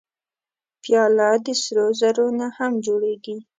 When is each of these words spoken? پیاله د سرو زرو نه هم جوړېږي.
پیاله 0.83 1.29
د 1.45 1.47
سرو 1.61 1.87
زرو 1.99 2.25
نه 2.39 2.47
هم 2.57 2.71
جوړېږي. 2.85 3.37